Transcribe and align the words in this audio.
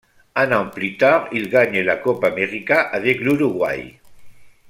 Un 0.43 0.51
an 0.53 0.71
plus 0.71 0.97
tard, 0.97 1.27
il 1.31 1.47
gagne 1.47 1.83
la 1.83 1.97
Copa 1.97 2.25
América 2.25 2.81
avec 2.81 3.19
l'Uruguay. 3.19 3.99